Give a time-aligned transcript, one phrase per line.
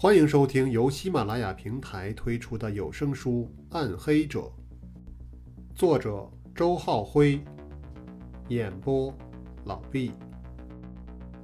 [0.00, 4.42] 欢迎收听由喜马拉雅平台推出的有声书《暗黑者》，
[5.74, 6.24] 作者
[6.54, 7.42] 周浩辉，
[8.46, 9.12] 演播
[9.64, 10.12] 老毕。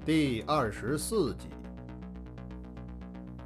[0.05, 1.49] 第二十四集。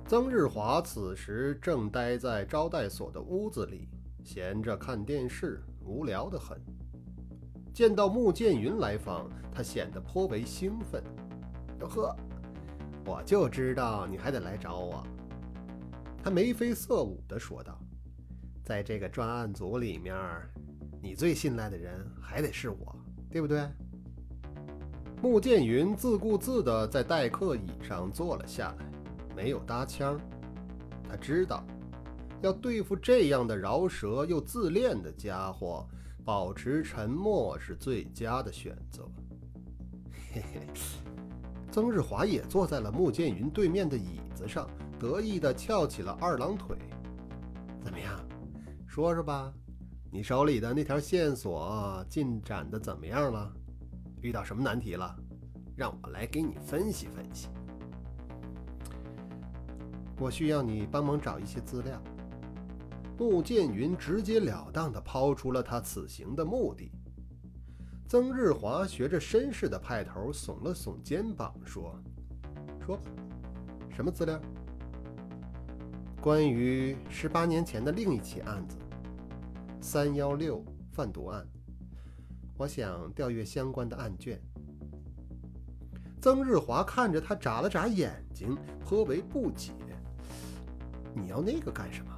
[0.07, 3.89] 曾日华此时正待在招待所的屋子里，
[4.23, 6.61] 闲着看电视，无聊得很。
[7.73, 11.03] 见到穆剑云来访，他显得颇为兴奋。
[11.81, 12.15] 呵，
[13.09, 15.03] 我就知道你还得来找我。
[16.23, 17.81] 他眉飞色舞地说道
[18.63, 20.15] ：“在这个专案组里面，
[21.01, 22.95] 你最信赖的人还得是我，
[23.31, 23.67] 对不对？”
[25.23, 28.85] 穆剑云自顾自地在待客椅上坐了下来，
[29.35, 30.21] 没有搭腔。
[31.09, 31.65] 他知道，
[32.43, 35.89] 要对付这样的饶舌又自恋的家伙。
[36.25, 39.09] 保持沉默是最佳的选择。
[40.35, 40.61] 嘿嘿，
[41.81, 44.69] 曾日华也坐在了穆剑云对面的椅子上，
[44.99, 46.77] 得意地翘起了二郎腿。
[47.81, 48.19] 怎么样？
[48.85, 49.55] 说说吧，
[50.11, 53.53] 你手里的那条线索进展的怎么样了？
[54.21, 55.15] 遇到什么难题了？
[55.77, 57.47] 让我来给你分析分析。
[60.19, 62.03] 我需要你帮忙找一些资料。
[63.17, 66.91] 穆剑云直截了当地抛出了他此行的目的。
[68.09, 71.95] 曾日华学着绅士的派头，耸了耸肩膀，说
[72.81, 73.03] ：“说吧，
[73.91, 74.41] 什么资料？
[76.19, 78.79] 关于十八年前的另一起案子——
[79.79, 81.47] 三幺六贩毒案，
[82.57, 84.41] 我想调阅相关的案卷。”
[86.19, 88.57] 曾日华看着他，眨了眨眼睛，
[88.87, 89.75] 颇为不解
[91.15, 92.11] ：“你要那个干什么？”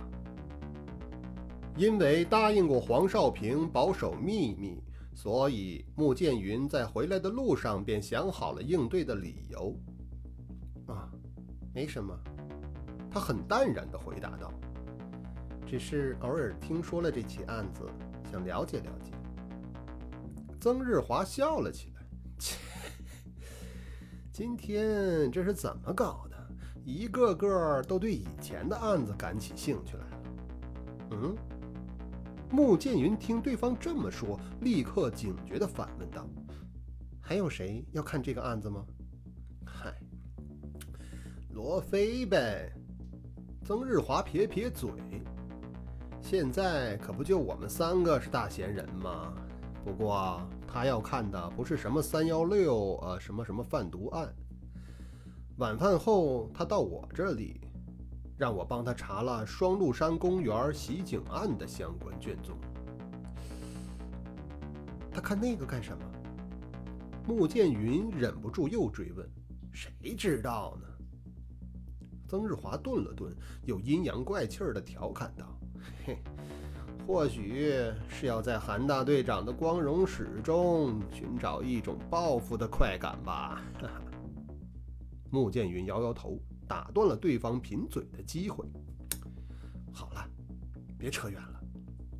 [1.77, 4.81] 因为答应过黄少平保守秘密，
[5.15, 9.77] 所以穆剑云在回来的路上便想好了应对的理由。
[10.87, 11.11] 啊，
[11.75, 12.19] 没什么，
[13.11, 14.53] 他很淡然地回答道
[15.67, 17.89] ：“只是偶尔听说了这起案子，
[18.31, 19.13] 想了解了解。”
[20.61, 22.03] 曾日华笑了起来
[22.39, 22.57] ：“切，
[24.33, 26.37] 今天这是怎么搞的？
[26.85, 30.23] 一个个都对以前的案子感起兴趣来了。”
[31.13, 31.37] 嗯。
[32.51, 36.27] 穆剑云听对方这么说，立刻警觉地反问道
[37.23, 38.85] ：“还有谁要看这个案子吗
[39.65, 39.95] ？”“嗨，
[41.51, 42.73] 罗非呗。”
[43.63, 44.91] 曾日华撇撇嘴
[46.21, 49.33] ：“现在可不就我们三个是大闲人吗？
[49.85, 54.29] 不过他要看的不是什么三幺六，呃，什么什么贩毒案。
[55.59, 57.61] 晚饭后他到我这里。”
[58.41, 62.57] 让我帮他查了双鹿山公园袭警案的相关卷宗。
[65.13, 66.03] 他看那个干什么？
[67.29, 69.29] 穆剑云忍不住又追问
[69.71, 70.89] ：“谁知道呢？”
[72.27, 73.31] 曾日华顿了顿，
[73.67, 75.45] 又阴阳怪气的调侃道
[76.07, 76.17] ：“嘿，
[77.07, 83.61] 或许是要在韩大队长的光荣史中寻找一种报复的快感吧。
[85.29, 86.41] ”穆剑云摇摇头。
[86.71, 88.65] 打断了对方贫嘴的机会。
[89.93, 90.25] 好了，
[90.97, 91.61] 别扯远了，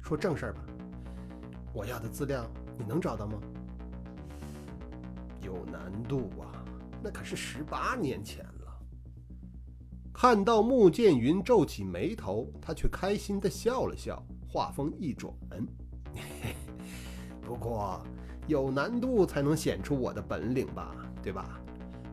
[0.03, 0.61] 说正事儿吧。
[1.73, 2.45] 我要的资料
[2.77, 3.41] 你能找到吗？
[5.41, 6.51] 有难度啊，
[7.01, 8.77] 那可是十八年前了。
[10.13, 15.33] 看到穆剑云皱起眉头，他却开心的笑了笑，话锋一转
[17.41, 18.05] ：“不过
[18.49, 21.57] 有难度才能显出我的本领吧，对吧？”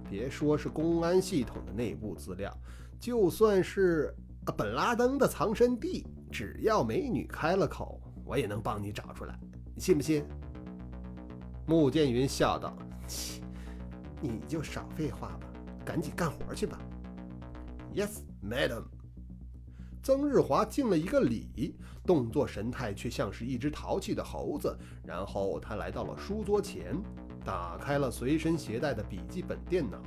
[0.10, 2.56] 别说是公安系统的内部资料，
[3.00, 4.14] 就算是
[4.56, 9.38] 本拉登的藏身地，只要美女开了口，我也能帮你找出来，
[9.76, 10.26] 你信不信？
[11.66, 12.76] 穆剑云笑道
[13.08, 13.42] ：“切，
[14.22, 15.48] 你就少废话吧，
[15.84, 16.80] 赶紧干活去吧。”
[17.94, 18.84] Yes, madam。
[20.02, 21.76] 曾日华敬了一个礼，
[22.06, 24.74] 动作神态却像是一只淘气的猴子。
[25.04, 26.96] 然后他来到了书桌前。
[27.48, 30.02] 打开了随身携带的笔记本电脑，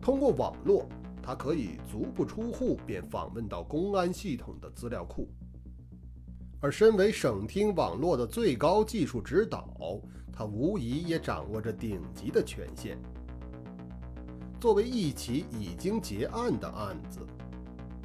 [0.00, 0.86] 通过网络，
[1.20, 5.28] 他可以足不出户便访问到公安系统的资料库。
[6.60, 10.00] 而身为省厅网络的最高技术指导，
[10.32, 12.96] 他无疑也掌握着顶级的权限。
[14.60, 17.26] 作为一起已经结案的案子，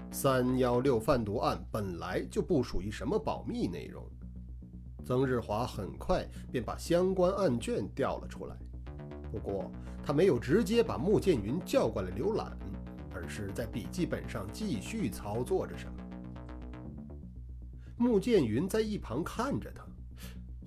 [0.09, 4.03] 三幺六贩毒案本来就不属于什么保密内容。
[5.03, 8.55] 曾日华很快便把相关案卷调了出来，
[9.31, 9.69] 不过
[10.03, 12.57] 他没有直接把穆剑云叫过来浏览，
[13.13, 15.93] 而是在笔记本上继续操作着什么。
[17.97, 19.85] 穆剑云在一旁看着他，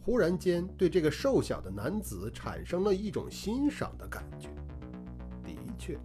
[0.01, 4.49] 忽然间对这个瘦小的男子产生了一种欣赏的感觉。
[5.43, 5.99] 的确，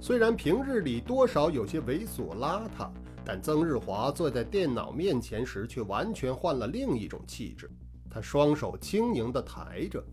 [0.00, 2.90] 虽然平日里多少有些猥琐邋遢，
[3.24, 7.70] 但曾日华坐在电脑面前时却完全换了另一种气质。
[8.10, 10.04] 他双手轻盈地抬着，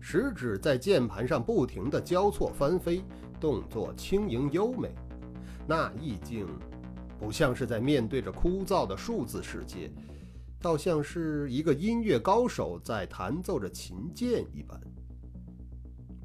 [0.00, 3.04] 食指在键盘上不停地交错翻飞，
[3.38, 4.94] 动作轻盈优美。
[5.66, 6.46] 那意境，
[7.18, 9.92] 不像是在面对着枯燥的数字世界，
[10.60, 14.80] 倒像是一个音乐高手在弹奏着琴键一般。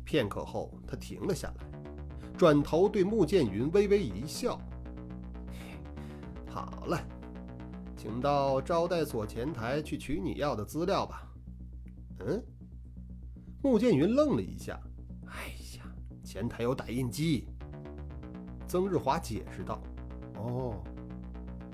[0.04, 1.68] 片刻后，他停了下来。
[2.38, 4.60] 转头对穆剑云微微一笑
[6.56, 6.98] ：“好了，
[7.98, 11.30] 请到招待所前台去取你要的资料吧。”
[12.26, 12.42] 嗯，
[13.62, 14.80] 穆剑云愣了一下
[15.28, 15.84] ：“哎呀，
[16.24, 17.46] 前台有打印机。”
[18.70, 19.84] 曾日华解释道
[20.40, 20.82] ：“哦。”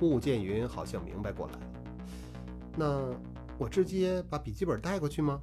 [0.01, 1.62] 穆剑云好像明白过来了
[2.75, 3.16] ：“那
[3.60, 5.39] 我直接把笔记本带过去吗？”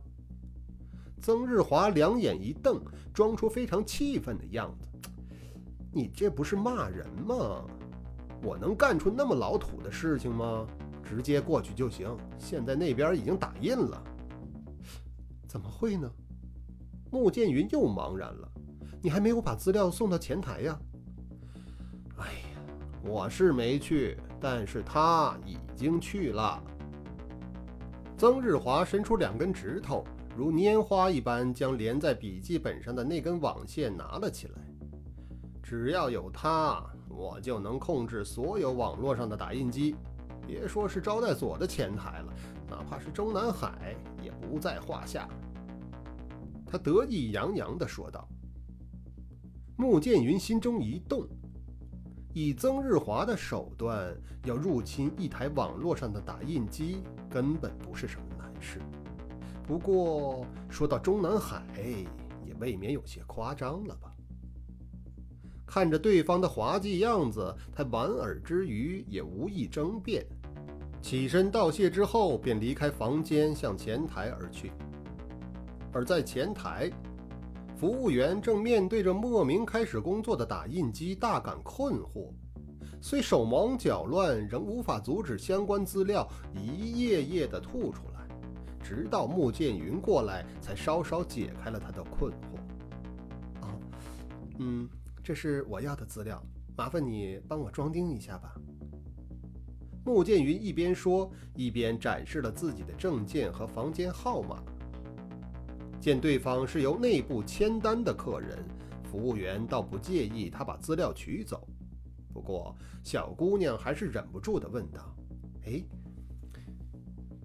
[1.22, 2.82] 曾日华两眼一瞪，
[3.14, 4.88] 装出非常气愤的样子。
[5.92, 7.64] 你这不是骂人吗？
[8.42, 10.66] 我能干出那么老土的事情吗？
[11.02, 12.14] 直接过去就行。
[12.38, 14.02] 现在那边已经打印了。
[15.46, 16.10] 怎么会呢？
[17.10, 18.48] 穆剑云又茫然了。
[19.00, 20.78] 你还没有把资料送到前台呀？
[22.18, 22.60] 哎呀，
[23.02, 26.62] 我是没去，但是他已经去了。
[28.18, 30.04] 曾日华伸出两根指头，
[30.36, 34.54] 如拈花一般，将连在笔记本上的那根网线拿了起来。
[35.68, 39.94] 只要有它，我就能控制所有网络上的打印机。
[40.46, 42.32] 别说是招待所的前台了，
[42.70, 45.28] 哪怕是中南海也不在话下。
[46.66, 48.26] 他得意洋洋地说道。
[49.76, 51.28] 穆剑云心中一动，
[52.32, 58.80] 以曾日华的手段要入侵一台网络上的打印机，根本不是什么难事。
[59.66, 61.62] 不过说到中南海，
[62.46, 64.07] 也未免有些夸张了吧？
[65.68, 70.24] 看着对方的滑稽样子，他莞尔之余也无意争辩，
[71.02, 74.72] 起身道谢之后便离开房间，向前台而去。
[75.92, 76.90] 而在前台，
[77.76, 82.32] 服务员正面对着莫名开始工作的打印机，大感困惑，
[82.98, 88.26] 虽手忙脚乱，仍无法阻止相关资料一页页地吐出来。
[88.82, 93.66] 直到穆剑云过来，才稍稍解开了他的困惑。
[93.66, 93.68] 啊，
[94.58, 94.88] 嗯。
[95.28, 96.42] 这是我要的资料，
[96.74, 98.54] 麻烦你帮我装订一下吧。
[100.02, 104.62] 穆剑云一边说，一边展示了自己的证件和房间号码。
[106.00, 108.64] 见对方是由内部签单的客人，
[109.04, 111.68] 服务员倒不介意他把资料取走。
[112.32, 115.14] 不过，小姑娘还是忍不住地问道
[115.66, 115.84] ：“哎，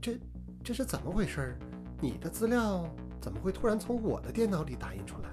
[0.01, 0.17] 这
[0.63, 1.57] 这是怎么回事？
[1.99, 2.87] 你的资料
[3.19, 5.29] 怎么会突然从我的电脑里打印出来？”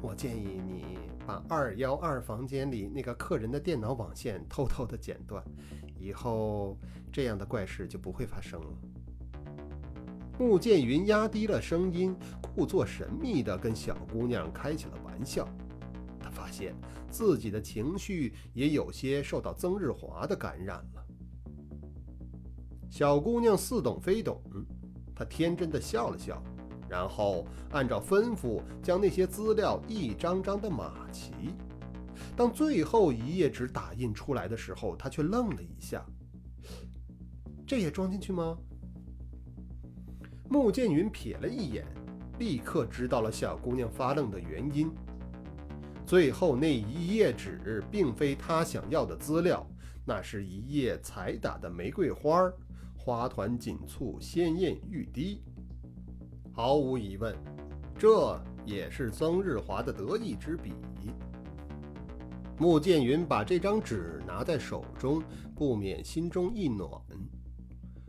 [0.00, 0.96] 我建议你
[1.26, 5.42] 把二幺二房间里那个客人的电脑网线偷偷的剪断，
[5.98, 6.78] 以后
[7.12, 8.68] 这样的怪事就不会发生了。
[10.38, 12.14] 穆剑云压低了声音，
[12.54, 15.48] 故作神秘的跟小姑娘开起了玩笑。
[16.20, 16.76] 他发现
[17.10, 21.04] 自己的情绪也有些受到曾日华的感染了。
[22.88, 24.40] 小姑娘似懂非懂，
[25.12, 26.40] 她天真的笑了笑。
[26.88, 31.32] 然后按照吩咐，将那些资料一张张的码齐。
[32.36, 36.04] 当最后一页纸打印出来的时候，他却愣了一下
[37.66, 38.56] ：“这也装进去吗？”
[40.48, 41.84] 穆剑云瞥了一眼，
[42.38, 44.90] 立刻知道了小姑娘发愣的原因。
[46.06, 49.66] 最后那一页纸并非他想要的资料，
[50.06, 52.50] 那是一页彩打的玫瑰花，
[52.96, 55.42] 花团锦簇，鲜艳欲滴。
[56.58, 57.32] 毫无疑问，
[57.96, 58.36] 这
[58.66, 60.72] 也是曾日华的得意之笔。
[62.58, 65.22] 穆剑云把这张纸拿在手中，
[65.54, 66.90] 不免心中一暖。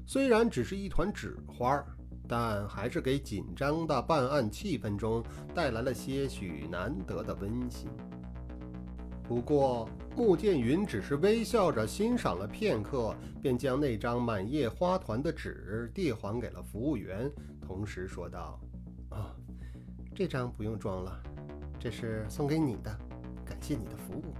[0.03, 1.85] 虽然只是一团纸花，
[2.27, 7.87] 但还是给紧张的办案气氛中带来了些许难得的温馨。
[9.27, 9.87] 不过，
[10.17, 17.31] 穆剑云只是微笑着欣赏了片刻，便将那张满叶花团的纸递还给了服务员。
[17.69, 18.59] 同时说道
[19.13, 19.29] ：“哦，
[20.15, 21.21] 这张不用装了，
[21.79, 22.99] 这是送给你的，
[23.45, 24.33] 感谢你的服务。”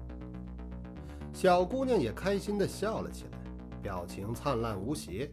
[1.31, 3.37] 小姑娘也开心地笑了起来，
[3.83, 5.31] 表情灿烂无邪。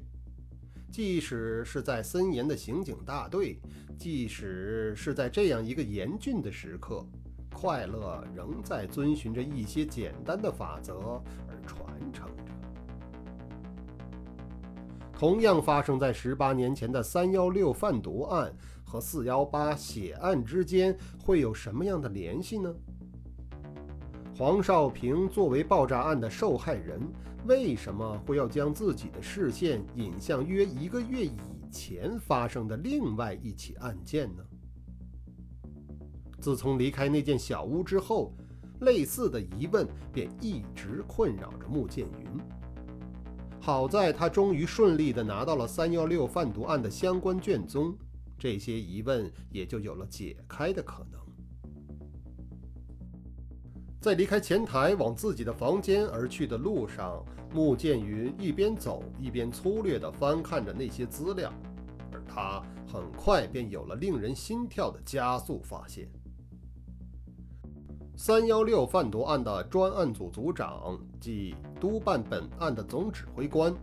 [0.92, 3.58] 即使是在森严的刑警大队，
[3.98, 7.02] 即使是在这样一个严峻的时刻，
[7.50, 11.18] 快乐仍在遵循着一些简单的法则
[15.18, 18.54] 同样发生在十八年前的三幺六贩毒案
[18.84, 22.74] 和四幺八血案之间会有什么样的联系呢？
[24.36, 27.00] 黄少平作为爆炸案的受害人，
[27.46, 31.38] 为什么会要将自己的视线引向约一个月以
[31.72, 34.44] 前发生的另外一起案件呢？
[36.38, 38.34] 自从离开那间小屋之后，
[38.80, 42.28] 类似的疑问便一直困扰着穆剑云。
[43.66, 47.92] 好在他终于顺利地拿到了三幺六贩毒案的相关卷宗，
[48.38, 51.20] 这些疑问也就有了解开的可能。
[54.00, 61.52] 在离开前台往自己的房间而去的路上，穆剑云一边走一边粗略地翻看着那些资料，
[62.12, 66.08] 而他很快便有了令人心跳的加速发现。
[68.18, 73.74] 三幺六贩毒案的专案组组长即督办本案的总指挥官，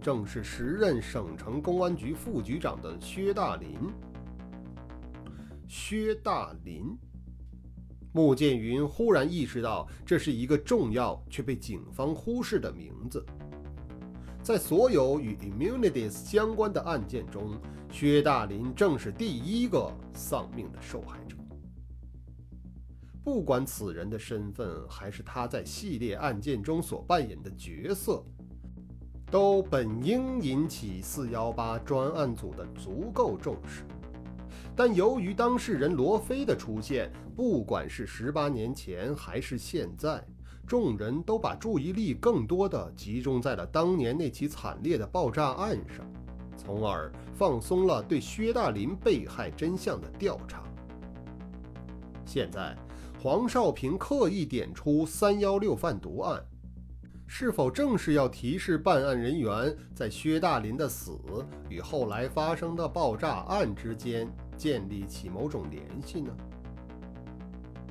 [0.00, 3.76] 正是时任省城公安局副局长的薛大林。
[5.68, 6.96] 薛大林，
[8.14, 13.22] 穆剑云忽然意识到，这是一个重要却被警方忽视的名字。
[14.42, 21.36] 在所有与 Immunities 相关的案件中，薛大林正是第一个丧命的受害者。
[23.24, 28.20] 不管此人的身份，还是他在系列案件中所扮演的角色，
[29.30, 33.84] 都本应引起四幺八专案组的足够重视。
[34.74, 40.20] 但由于当事人罗非的出现，不管是十八年前还是现在，
[40.66, 46.04] 众人都把注意力更多的集中在了当年那起惨烈的爆炸案上，
[46.56, 50.64] 从而放松了对薛大林被害真相的调查。
[52.26, 52.76] 现在。
[53.22, 56.44] 黄少平刻意点出“三幺六贩毒案”，
[57.24, 61.16] 是否正是要提示办案人员在薛大林的死
[61.68, 66.36] 与后来发生的爆炸案之间建立起某种联系呢？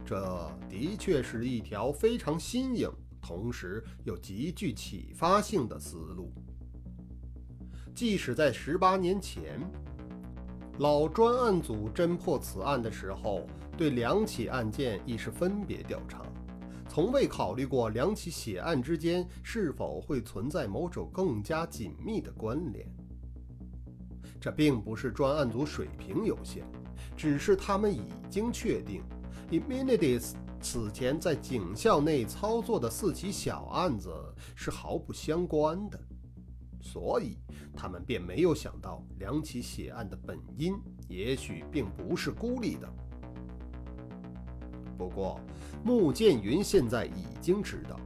[0.03, 6.29] 这的确是一条非常新颖，同时又极具启发性的思路。
[7.95, 9.61] 即使在十八年前，
[10.79, 13.47] 老专案组侦破此案的时候。
[13.81, 16.21] 对两起案件亦是分别调查，
[16.87, 22.87] 从未考虑过两起血案之间是否会存在某种更加紧密的关联。
[24.39, 26.63] 这并不是专案组水平有限，
[27.17, 29.01] 只是他们已经确定
[29.49, 34.13] ，Immunities 此前在警校内操作的四起小案子
[34.53, 35.99] 是毫不相关的，
[36.83, 37.35] 所以
[37.75, 40.75] 他们便没有想到两起血案的本因
[41.09, 42.87] 也许并不是孤立的。
[45.01, 45.39] 不过，
[45.83, 47.99] 穆剑云现在已经知道，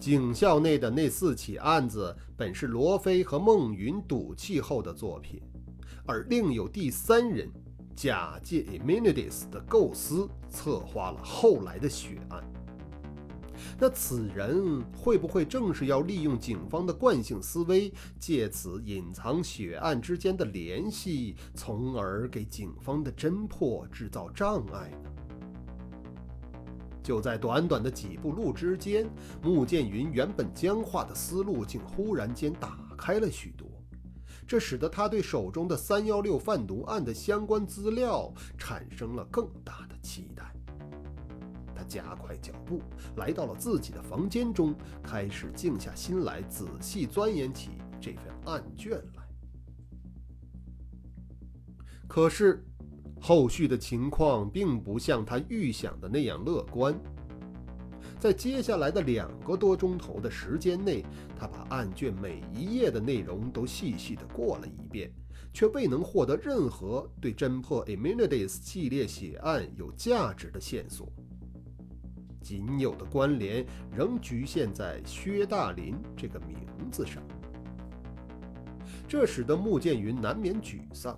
[0.00, 5.42] 警校内的那四起案子本是罗非和孟云赌气后的作品，
[6.06, 7.50] 而另有第三人
[7.94, 12.42] 假借 Immunities 的构思，策划了后来的血案。
[13.78, 25.10] 那此人会不会正是要利用警方的惯性思维，借此隐藏血案之间的联系，从而给警方的侦破制造障碍呢？
[27.02, 29.10] 就在短短的几步路之间，
[29.42, 33.66] 穆剑云原本僵化的思路竟忽然间打开了许多，
[34.46, 40.44] 这使得他对手中的三幺六贩毒案的相关资料产生了更大的期待。
[41.74, 42.80] 他加快脚步
[43.16, 49.22] 来到了自己的房间中，开始静下心来仔细钻研起这份案卷来。
[52.06, 52.64] 可是。
[53.24, 56.92] 后续的情况并不像他预想的那样乐观。
[58.18, 61.04] 在接下来的两个多钟头的时间内，
[61.38, 65.08] 他把案卷每一页的内容都细细的过了一遍，
[65.52, 71.08] 却未能获得任何对侦破 Immunities 系列血案有价值的线索。
[72.40, 73.64] 仅有的关联
[73.96, 76.56] 仍局限在薛大林这个名
[76.90, 77.22] 字上，
[79.06, 81.16] 这使得穆剑云难免沮丧。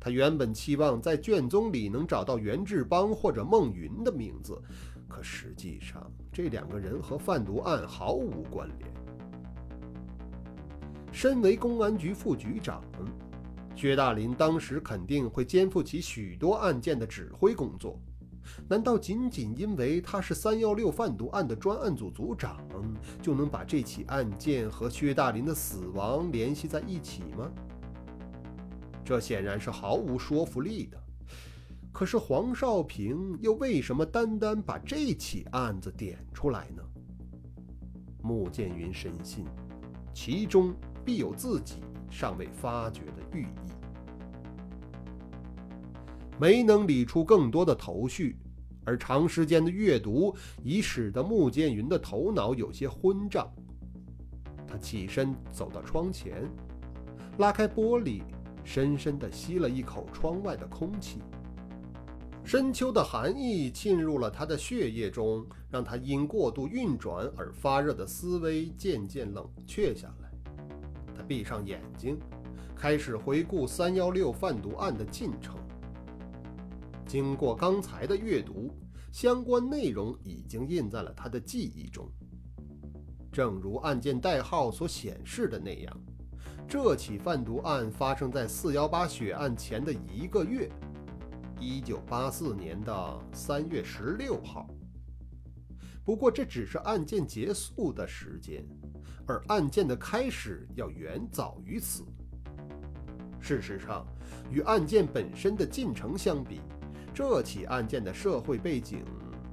[0.00, 4.58] 他原本期望在卷宗里能找到袁志邦或者孟云的名字，
[5.06, 8.90] 可实际上这两个人和贩毒案毫无关联。
[11.12, 12.82] 身为公安局副局长，
[13.76, 18.00] 薛大林当时肯定会肩负起许多案件的指挥工作。
[18.66, 22.56] 难道仅仅因为他是三幺六贩毒案的专案组组长，
[23.20, 27.50] 就能把这起案件和薛大林的死亡联系在一起吗？
[29.04, 30.98] 这显然是毫无说服力的。
[31.92, 36.82] 可是黄少平又为什么单单把这起案子点出来呢？
[38.22, 39.44] 穆剑云深信，
[40.14, 41.76] 其中必有自己
[42.10, 43.70] 尚未发觉的寓意。
[46.38, 48.36] 没能理出更多的头绪，
[48.84, 53.52] 而长时间的阅读已使得穆剑云的头脑有些昏胀。
[54.66, 56.48] 他起身走到窗前，
[57.38, 58.22] 拉开玻璃，
[58.64, 61.20] 深深地吸了一口窗外的空气。
[62.42, 70.30] 深秋的寒意浸入了他的血液中，让他因过度运转而发热的思维渐渐冷却下来。
[71.14, 72.18] 他闭上眼睛，
[72.74, 75.54] 开始回顾三幺六贩毒案的进程。
[77.06, 78.74] 经过刚才的阅读，
[79.12, 82.10] 相关内容已经印在了他的记忆中。
[83.30, 86.00] 正如案件代号所显示的那样，
[86.70, 90.70] 这起贩毒案发生在四幺八血案前的一个月，
[91.58, 94.70] 一九八四年的三月十六号。
[96.04, 98.64] 不过，这只是案件结束的时间，
[99.26, 102.04] 而案件的开始要远早于此。
[103.40, 104.06] 事实上，
[104.48, 106.60] 与案件本身的进程相比，
[107.12, 109.04] 这起案件的社会背景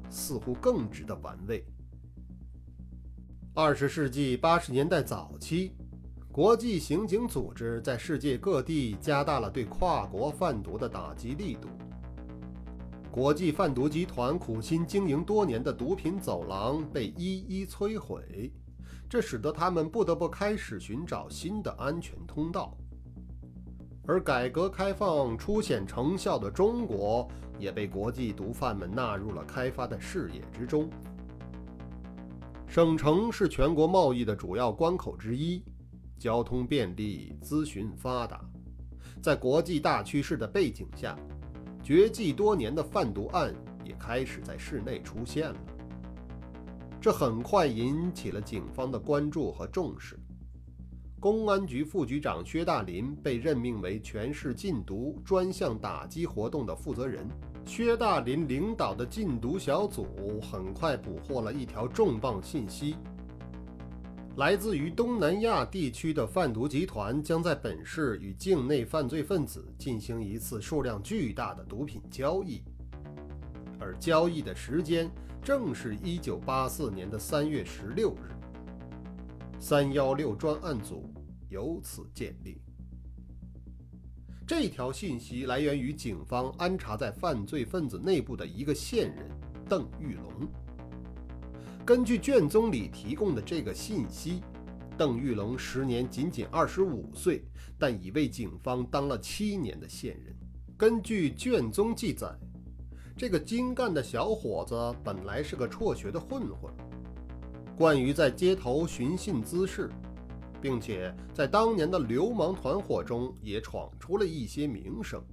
[0.08, 1.66] 似乎更值得玩味。
[3.56, 5.76] 二十世纪八十年代早期，
[6.38, 11.68] 国际刑警组织在世界各地加大了对跨国贩毒的打击力度。
[13.10, 18.54] 国际贩毒集团苦心经营多年的毒品走廊被一一摧毁，
[19.10, 22.78] 这使得他们不得不开始寻找新的安全通道。
[24.06, 27.28] 而改革开放初显成效的中国，
[27.58, 30.88] 也被国际毒贩们纳入了开发的视野之中。
[32.68, 35.64] 省城是全国贸易的主要关口之一，
[36.18, 38.42] 交通便利，资讯发达。
[39.22, 41.18] 在国际大趋势的背景下，
[41.84, 45.58] 绝迹多年的贩毒案也开始在市内出现了。
[47.00, 50.20] 这很快引起了警方的关注和重视。
[51.20, 57.28] 公安局副局长薛大林被任命为全市禁毒专项打击活动的负责人。
[57.66, 62.96] 薛大林领导的禁毒小组很快捕获了一条重磅信息：
[64.38, 72.62] 来自于东南亚地区的贩毒集团将在本市与境内犯罪分子进行一次数量巨大的毒品交易，
[73.80, 75.10] 而交易的时间
[75.42, 78.36] 正是1984年的3月16日。
[79.58, 81.12] 三幺六专案组
[81.50, 82.62] 由此建立。
[84.46, 89.32] 这条信息来源于警方安插在犯罪分子内部的一个线人
[89.68, 90.48] 邓玉龙。
[91.88, 94.42] 根据卷宗里提供的这个信息，
[94.98, 97.46] 邓玉龙时年仅仅二十五岁，
[97.80, 100.36] 但已为警方当了七年的线人。
[100.76, 102.28] 根据卷宗记载，
[103.16, 106.70] 这个精干的小伙子本来是个辍学的混混。
[107.78, 109.90] 惯于在街头寻衅滋事，
[110.62, 115.24] 并且在当年的流氓团伙中也闯出了一些名声。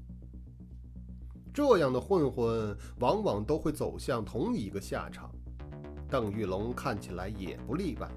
[1.53, 5.35] 这样的混混往往都会走向同一个下场，
[6.15, 8.09] 邓玉龙看起来也不例外。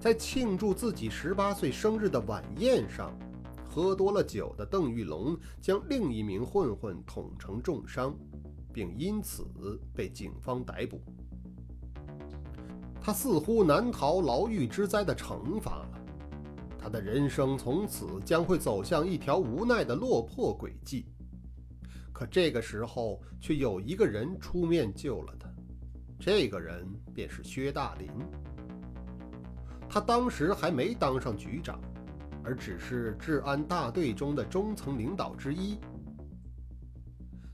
[0.00, 3.16] 在庆祝自己十八岁生日的晚宴上，
[3.64, 8.12] 喝多了酒的邓玉龙将另一名混混捅成重伤，
[8.72, 9.46] 并因此
[9.94, 11.00] 被警方逮捕。
[13.00, 16.04] 他似乎难逃牢狱之灾的惩罚了，
[16.76, 21.06] 他的人生从此将会走向一条无奈的落魄轨迹。
[22.12, 25.49] 可这个时候，却有一个人出面救了他，
[26.20, 28.08] 这个人便是薛大林。
[29.88, 31.80] 他当时还没当上局长，
[32.44, 35.78] 而只是治安大队中的中层领导之一。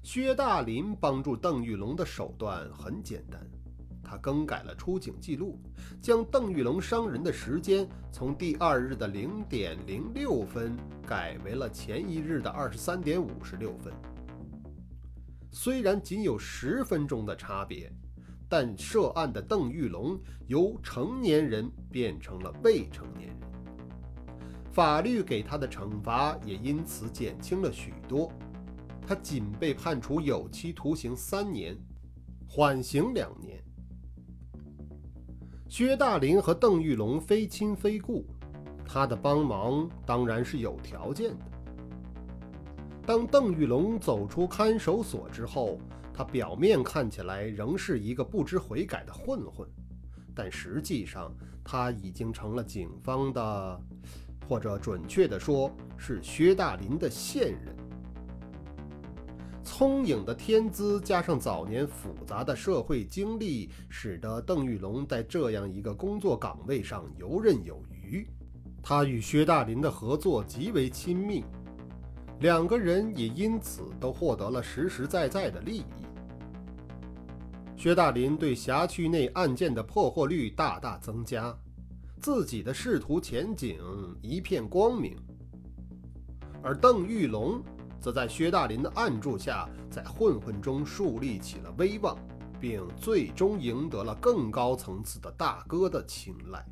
[0.03, 3.41] 薛大林帮助邓玉龙的手段很简单。
[4.09, 5.61] 他更改了出警记录，
[6.01, 13.93] 将邓玉龙伤人的时间从第二日的零点零六分改为了前一日的二十三点五十六分。
[15.51, 17.91] 虽然仅有十分钟的差别，
[18.49, 23.39] 但涉案的邓玉龙由成年人变成了未成年人，
[24.71, 28.31] 法律给他的惩罚也因此减轻了许多。
[29.05, 31.77] 他仅被判处有期徒刑三年，
[32.49, 33.63] 缓刑两年。
[35.69, 38.25] 薛大林和邓玉龙非亲非故，
[38.85, 41.45] 他的帮忙当然是有条件的。
[43.05, 45.79] 当邓玉龙走出看守所之后，
[46.17, 49.69] 他表面看起来仍是一个不知悔改的混混，
[50.35, 51.31] 但实际上
[51.63, 53.81] 他已经成了警方的，
[54.49, 57.77] 或者准确地说是薛大林的线人。
[59.63, 68.27] 聪颖的天资加上早年复杂的社会经历，使得邓玉龙在这样一个工作岗位上游刃有余。
[68.83, 71.45] 他与薛大林的合作极为亲密，
[72.41, 76.06] 两个人也因此都获得了实实在在的利益。
[77.77, 81.55] 薛大林对辖区内案件的破获率大大增加，
[82.21, 83.79] 自己的仕途前景
[84.23, 85.15] 一片光明。
[86.63, 87.63] 而邓玉龙
[88.01, 92.17] 则在薛大林的暗助下，在混混中树立起了威望，
[92.59, 96.65] 并最终赢得了更高层次的大哥的青睐。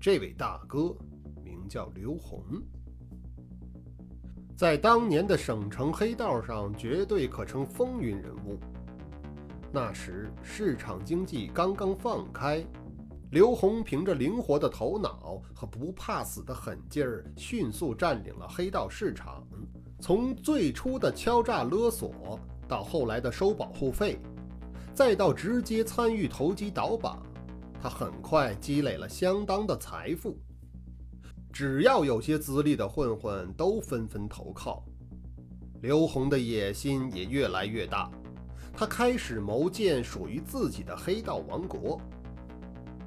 [0.00, 0.96] 这位大哥
[1.44, 2.44] 名叫刘洪，
[4.56, 8.58] 在当年的省城黑道上绝对可称风云人物。
[9.74, 12.62] 那时市场经济刚刚放开，
[13.30, 19.42] 刘洪凭着灵活的头脑和不怕死的狠劲儿，迅速占领了黑道市场。
[19.98, 24.20] 从最初的敲诈勒索，到后来的收保护费，
[24.92, 27.18] 再到直接参与投机倒把，
[27.80, 30.36] 他很快积累了相当的财富。
[31.50, 34.84] 只要有些资历的混混都纷纷投靠，
[35.80, 38.10] 刘洪的野心也越来越大。
[38.72, 42.00] 他开始谋建属于自己的黑道王国，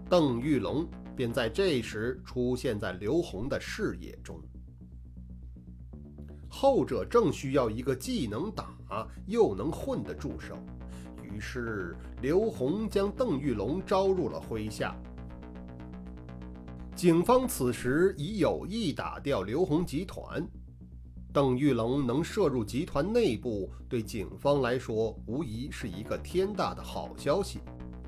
[0.10, 4.40] 邓玉龙便在这时出现在刘洪的视野中。
[6.48, 8.74] 后者正需要一个既能打
[9.26, 10.56] 又能混的助手，
[11.22, 14.96] 于是刘洪将邓玉龙招入了麾下。
[16.96, 20.48] 警方此时已有意打掉刘洪集团。
[21.36, 27.60] 邓玉龙能涉入集团内部，对警方来说无疑是一个天大的好消息。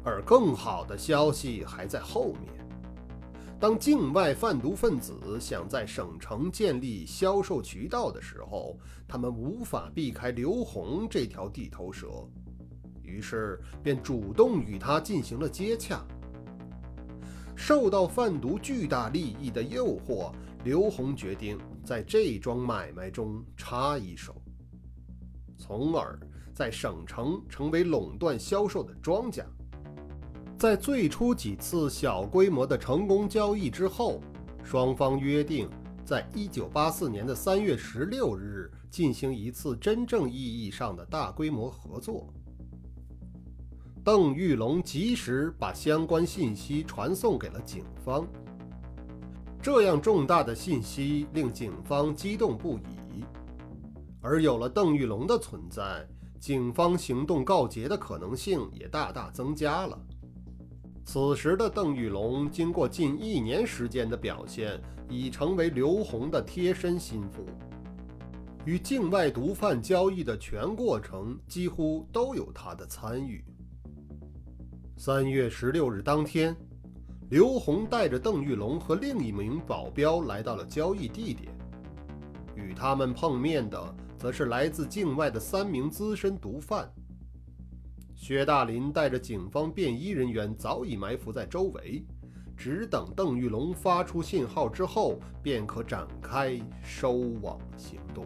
[0.01, 2.53] 而更好的消息还在后面。
[3.59, 12.07] 当境外贩毒分子想在省城建立销售渠道的时候，他们无法避开刘洪这条地头蛇，
[13.03, 16.01] 于是便主动与他进行了接洽。
[17.57, 20.31] 受到贩毒巨大利益的诱惑。
[20.63, 24.35] 刘洪决定在这桩买卖中插一手，
[25.57, 26.19] 从而
[26.53, 29.45] 在省城成为垄断销售的庄家。
[30.59, 34.21] 在最初几次小规模的成功交易之后，
[34.65, 35.69] 双方约定
[36.03, 42.27] 在1984年的3月16日进行一次真正意义上的大规模合作。
[44.03, 48.27] 邓玉龙及时把相关信息传送给了警方。
[49.67, 53.25] 这样重大的信息令警方激动不已，
[54.21, 56.07] 而有了邓玉龙的存在，
[56.39, 59.99] 警方行动告捷的可能性也大大增加了。
[61.03, 67.45] 此时的邓玉龙，经过近一年时间的表现，已成为刘红的贴身心腹，
[68.63, 73.43] 与境外毒贩交易的全过程几乎都有他的参与。
[74.95, 76.55] 三月十六日当天。
[77.29, 81.51] 刘洪带着邓玉龙和另一名保镖来到了交易地点，
[82.55, 86.89] 与他们碰面的则是来自境外的三名资深毒贩。
[88.15, 92.01] 薛大林带着警方便衣人员早已埋伏在周围，
[92.55, 97.11] 只等邓玉龙发出信号之后，便可展开收
[97.41, 98.25] 网行动。